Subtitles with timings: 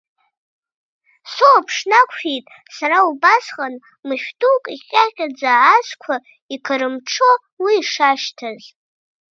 [1.31, 2.45] Сылаԥш нақәшәеит
[2.77, 3.73] сара убасҟан,
[4.07, 6.15] Мышә-дук, иҟьаҟьаӡа азқәа
[6.55, 7.31] иқарымҽо
[7.63, 8.61] уи ишашьҭаз.